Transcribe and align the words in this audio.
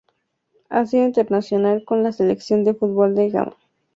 Ha 0.71 0.87
sido 0.87 1.03
internacional 1.05 1.85
con 1.85 2.01
la 2.01 2.11
selección 2.11 2.63
de 2.63 2.73
fútbol 2.73 3.13
de 3.13 3.29
Ghana. 3.29 3.55